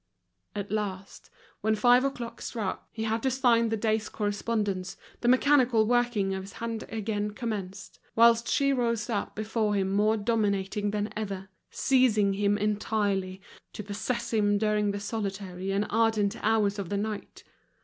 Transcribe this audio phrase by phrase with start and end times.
[0.55, 1.29] At last,
[1.59, 6.41] when five o'clock struck, he had to sign the day's correspondence, the mechanical working of
[6.41, 12.33] his hand again commenced, whilst she rose up before him more dominating than ever, seizing
[12.33, 13.41] him entirely,
[13.73, 17.43] to possess him during the solitary and ardent hours of the night.